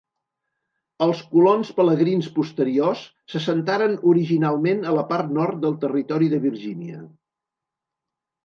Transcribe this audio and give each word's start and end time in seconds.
Els 1.05 1.19
colons 1.33 1.69
pelegrins 1.79 2.29
posteriors 2.37 3.03
s'assentaren 3.33 3.95
originalment 4.15 4.83
a 4.93 4.97
la 5.01 5.05
part 5.13 5.33
nord 5.39 5.63
del 5.67 5.77
territori 5.85 6.31
de 6.33 6.41
Virgínia. 6.47 7.07